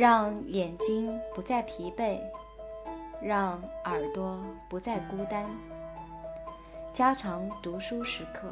[0.00, 2.18] 让眼睛不再疲惫，
[3.20, 5.46] 让耳朵不再孤单。
[6.90, 8.50] 加长读书时刻。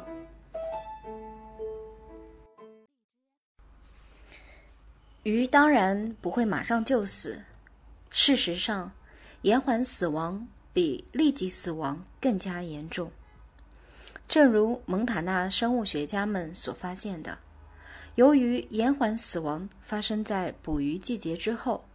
[5.23, 7.41] 鱼当然不会马上就死。
[8.11, 8.91] 事实上，
[9.41, 13.11] 延缓死亡比立即死亡更加严重。
[14.27, 17.39] 正如蒙塔纳生物学家们所发现的，
[18.19, 21.85] 由于延缓死亡发生在捕鱼季节之后，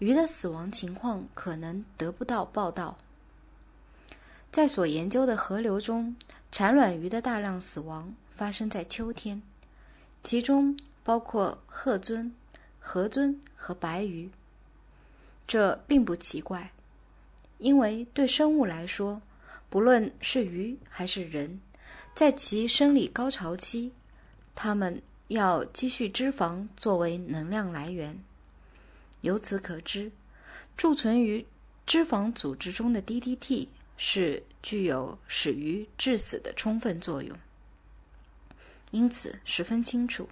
[0.00, 2.98] 鱼的死亡情况可能得不到报道。
[4.50, 6.14] 在所研究的河流中，
[6.50, 9.40] 产卵鱼的大量死亡发生在秋天，
[10.22, 12.30] 其中包括褐鳟、
[12.78, 14.30] 河鳟和白鱼。
[15.46, 16.70] 这并不奇怪，
[17.56, 19.22] 因为对生物来说，
[19.70, 21.58] 不论是鱼还是人，
[22.14, 23.90] 在其生理高潮期，
[24.54, 25.00] 它们
[25.32, 28.22] 要积蓄脂肪作为能量来源。
[29.20, 30.12] 由此可知，
[30.76, 31.46] 贮存于
[31.84, 33.68] 脂肪组织中的 DDT。
[34.04, 37.38] 是具有使鱼致死的充分作用，
[38.90, 40.28] 因此十分清楚，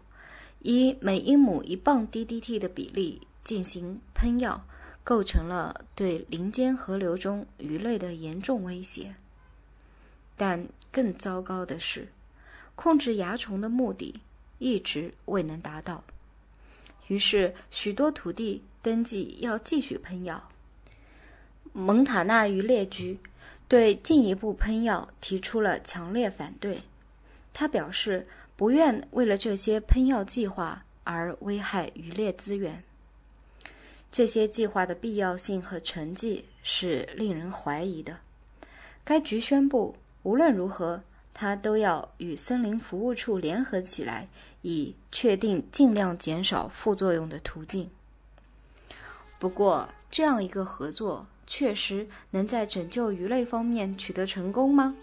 [0.61, 4.67] 以每英亩一磅 DDT 的比例进行喷药，
[5.05, 9.15] 构成了对林间河流中鱼类的严重威胁。
[10.37, 12.09] 但更糟糕的是，
[12.75, 14.21] 控制蚜虫的目的
[14.61, 16.05] 一直未能达到，
[17.08, 20.48] 于是许多土地登记要继续喷药。
[21.72, 23.19] 蒙塔纳渔猎局。
[23.69, 26.83] 对进一步喷药提出了强烈反对。
[27.53, 32.83] 他表示不愿为了这些喷药计划而危害渔猎资源。
[34.11, 38.19] 这些计划的必要性和成绩是令人怀疑的。
[39.05, 39.94] 该局宣布，
[40.25, 41.00] 无论如何，
[41.33, 44.28] 他都要与森林服务处联合起来，
[44.62, 47.91] 以确定尽量减少副作用的途径。
[49.39, 51.27] 不过，这样一个合作。
[51.53, 54.94] 确实能在拯救鱼类方面取得成功吗？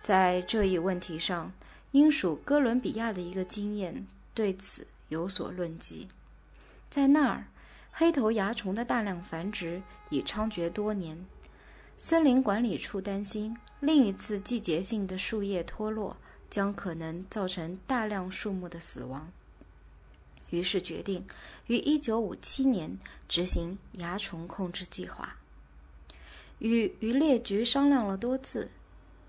[0.00, 1.52] 在这一问题上，
[1.90, 6.06] 英属哥伦比亚的一个经验对此有所论及。
[6.88, 7.46] 在那儿，
[7.90, 11.26] 黑头蚜虫的大量繁殖已猖獗多年，
[12.02, 16.16] 森林管理处担心另一次季节性的树叶脱落
[16.48, 19.30] 将可能造成大量树木的死亡。
[20.48, 21.26] 于是决定
[21.66, 25.36] 于1957年执行蚜虫控制计划。
[26.58, 28.70] 与渔猎局商量了多次，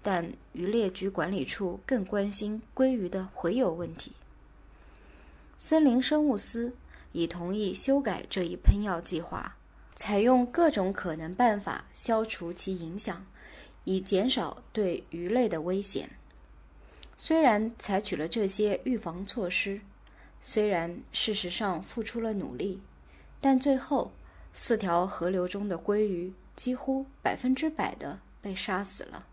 [0.02, 4.14] 但渔猎局管理处更关心鲑鱼的洄游问题。
[5.58, 6.74] 森林生物司
[7.12, 9.58] 已同意修改这一喷药计划，
[9.96, 13.26] 采用各种可能办法消除其影响，
[13.84, 16.10] 以减少对鱼类的危险。
[17.18, 19.82] 虽然采取了这些预防措施，
[20.42, 22.82] 虽然事实上付出了努力，
[23.40, 24.12] 但最后
[24.54, 26.34] 四条河流中的鲑鱼。
[26.54, 29.26] 几乎百分之百的被杀死了。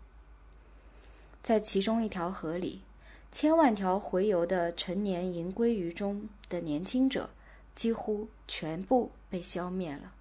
[1.43, 2.81] 在其中一条河里，
[3.29, 7.29] 千万条洄游的成年银鲑鱼中的年轻者
[7.75, 10.13] 几乎全部被消灭了。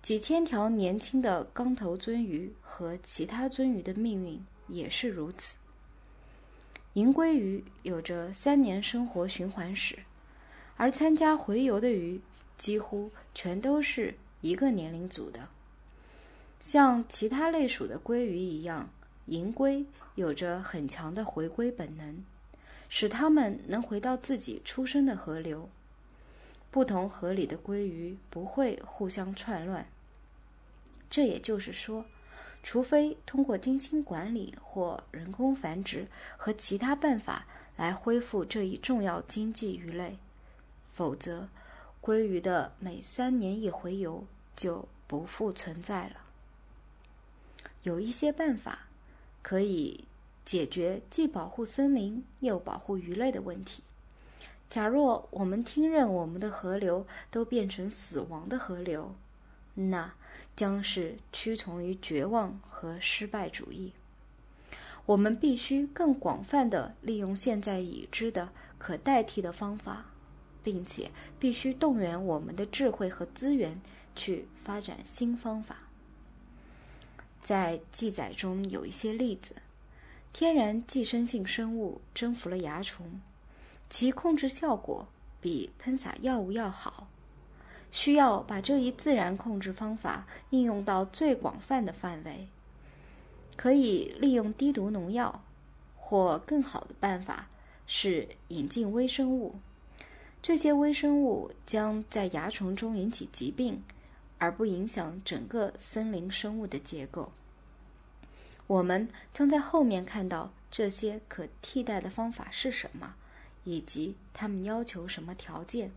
[0.00, 5.58] 几千条年轻的钢头鳟鱼和其他鳟鱼的命运也是如此。
[6.94, 9.98] 银鲑鱼有着三年生活循环史，
[10.76, 12.20] 而参加洄游的鱼
[12.56, 15.48] 几乎全都是一个年龄组的。
[16.60, 18.90] 像其他类属的鲑鱼一样，
[19.26, 19.84] 银龟
[20.16, 22.24] 有着很强的回归本能，
[22.88, 25.68] 使它们能回到自己出生的河流。
[26.70, 29.86] 不同河里的鲑鱼不会互相串乱。
[31.10, 32.04] 这也就是说，
[32.62, 37.46] 除非通过精心管理或人工繁殖和其他办法
[37.76, 40.18] 来恢复这一重要经济鱼类，
[40.90, 41.48] 否则，
[42.02, 44.24] 鲑鱼的每三年一回游
[44.54, 46.16] 就不复存在了。
[47.84, 48.86] 有一些办法
[49.40, 50.04] 可以
[50.44, 53.82] 解决既保护森林又保护鱼类的问题。
[54.68, 59.14] 假若我们听任我们的河流都变成死亡的河流，
[59.74, 60.12] 那
[60.54, 63.92] 将是屈从于绝望和失败主义。
[65.06, 70.04] 我们必须更广泛的利用现在已知的可代替的方法，
[70.62, 71.10] 并且
[71.40, 73.80] 必须动员我们的智慧和资源
[74.14, 75.78] 去发展新方法。
[77.40, 79.54] 在记载中有一些例子：
[80.34, 83.22] 天然寄生性生物征服了蚜虫，
[83.90, 85.08] 其控制效果
[85.40, 87.08] 比喷洒药物要好。
[87.90, 92.46] 需要把这一自然控制方法应用到最广泛的范围。
[93.56, 95.42] 可以利用低毒农药，
[95.96, 97.48] 或更好的办法
[97.86, 99.56] 是引进微生物。
[100.42, 103.82] 这些微生物将在蚜虫中引起疾病，
[104.38, 107.32] 而不影响整个森林生物的结构。
[108.66, 113.16] 我们将在后面看到这些可替代的方法是什么，
[113.68, 115.92] 以及他们要求什么条件。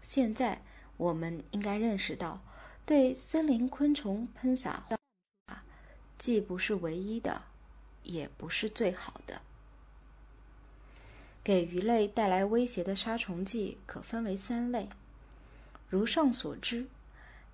[0.00, 0.62] 现在，
[0.96, 2.40] 我们应该认识到，
[2.86, 4.84] 对森林昆虫喷洒
[6.16, 7.42] 既不是唯一的，
[8.04, 9.42] 也不是最好的。
[11.42, 14.88] 给鱼类带来威胁的杀虫剂可分为三类，
[15.88, 16.86] 如上所知，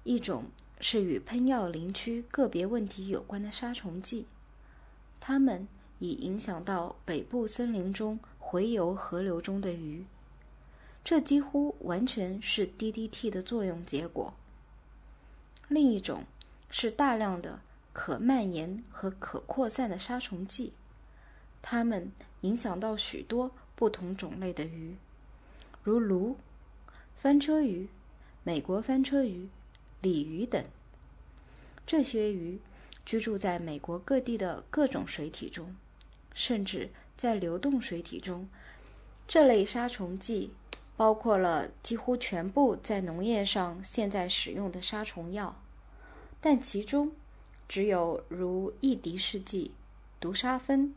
[0.04, 0.44] 一种
[0.80, 4.26] 是与喷药林区个别问题有关的杀虫剂，
[5.18, 5.66] 它们
[5.98, 10.04] 已影响到北部森林中洄游河流中的鱼，
[11.04, 14.34] 这几乎完全是 DDT 的作用结果。
[15.68, 16.24] 另一种
[16.68, 17.60] 是大量的
[17.92, 20.72] 可蔓延和可扩散的杀虫剂，
[21.62, 22.10] 它们
[22.40, 23.52] 影响到许多。
[23.76, 24.94] 不同种类的鱼，
[25.82, 26.36] 如鲈、
[27.14, 27.88] 翻车鱼、
[28.44, 29.48] 美国翻车鱼、
[30.02, 30.62] 鲤鱼等。
[31.86, 32.60] 这些鱼
[33.06, 35.74] 居住在美国各地的各种水体中，
[36.34, 38.48] 甚至在流动水体中。
[39.28, 40.54] 这类杀虫剂
[40.96, 45.54] 包括了几乎全部在农业上现在使用的杀虫药，
[46.40, 47.12] 但其中
[47.68, 49.74] 只有如异敌试剂、
[50.18, 50.94] 毒杀芬、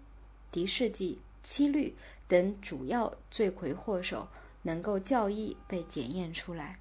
[0.50, 1.20] 敌试剂。
[1.44, 1.94] 七氯
[2.26, 4.30] 等主要罪魁祸首
[4.62, 6.80] 能够较易被检验出来。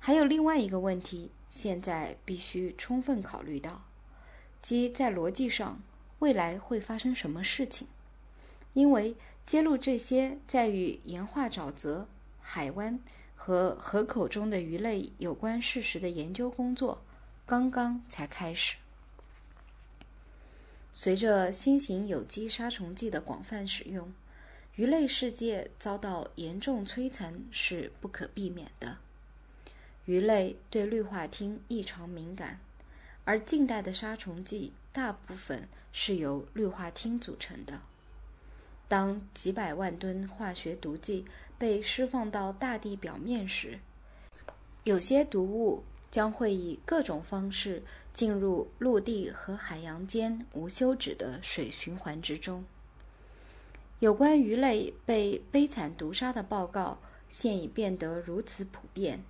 [0.00, 3.84] 还有另外一个问题，现在必须充分考虑到，
[4.60, 5.80] 即在逻辑上
[6.18, 7.86] 未来会发生什么事情。
[8.74, 9.14] 因为
[9.44, 12.08] 揭露这些在与盐化沼泽、
[12.40, 12.98] 海湾
[13.34, 17.02] 和河口中的鱼类有关事实的研究工作
[17.44, 18.76] 刚刚才开始。
[20.92, 24.12] 随着新型有机杀虫剂的广泛使用，
[24.76, 28.98] 鱼类世界遭到严重摧残是不可避免的。
[30.04, 32.60] 鱼类对氯化烃异常敏感，
[33.24, 37.82] 而近代的杀虫剂大部分是由氯化烃组成的。
[38.92, 41.24] 当几百万吨化学毒剂
[41.56, 43.78] 被释放到大地表面时，
[44.84, 45.82] 有些毒物。
[46.10, 52.62] 将会以各种方式进入陆地和海洋间无休止的水循环之中。
[53.98, 56.98] 有关鱼类被悲惨毒杀的报告
[57.30, 59.24] 现已变得如此普遍，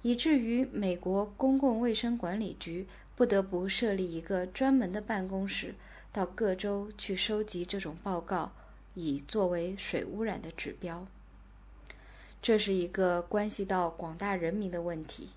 [0.00, 5.74] 以至于美国公共卫生管理局不得不设立一个专门的办公室，
[6.10, 8.50] 到各州去收集这种报告，
[8.94, 11.06] 以作为水污染的指标。
[12.40, 15.30] 这是一个关系到广大人民的问题。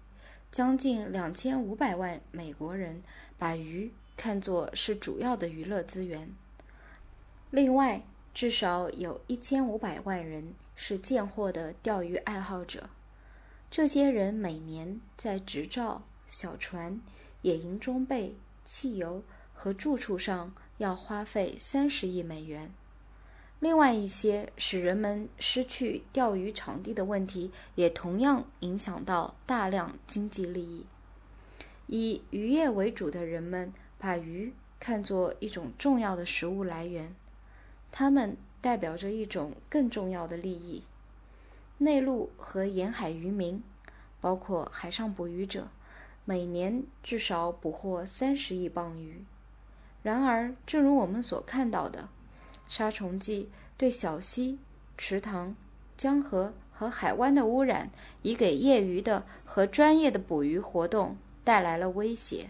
[0.51, 3.03] 将近两千五百万美国人
[3.37, 6.33] 把鱼看作是主要的娱乐资源。
[7.51, 8.01] 另外，
[8.33, 12.89] 至少有一千五百万人是贱货的钓鱼爱好者。
[13.69, 17.01] 这些人每年在执照、小船、
[17.41, 19.21] 野营装备、汽油
[19.53, 22.71] 和住处上要花费三十亿美元。
[23.59, 30.85] 另外一些使人们失去钓鱼场地的问题，也同样影响到大量经济利益。
[31.87, 37.15] 以渔业为主的人们把鱼看作一种重要的食物来源，
[37.91, 40.83] 它们代表着一种更重要的利益。
[41.77, 43.63] 内陆和沿海渔民，
[44.19, 45.69] 包括海上捕鱼者，
[46.23, 49.23] 每年至少捕获三十亿磅鱼。
[50.03, 52.09] 然而，正如我们所看到的。
[52.67, 54.57] 杀虫剂对小溪、
[54.97, 55.55] 池塘、
[55.95, 57.89] 江河和海湾的污染，
[58.21, 62.49] 已给业余的和专业的捕鱼活动带来了威胁。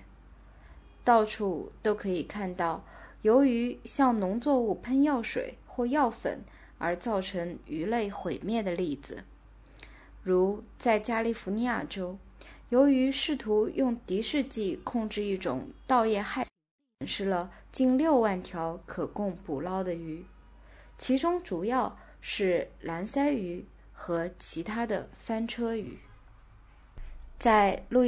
[1.03, 2.84] 到处都可以看到，
[3.22, 6.39] 由于向农作物喷药水或药粉
[6.77, 9.24] 而造成鱼类毁灭的例子，
[10.24, 12.17] 如在加利福尼亚州，
[12.69, 16.48] 由于试图用敌视剂控制一种稻叶害。
[17.00, 20.25] 损失了近六万条可供捕捞的鱼，
[20.98, 26.00] 其中主要是蓝鳃鱼和其他的翻车鱼。
[27.38, 28.04] 在路易。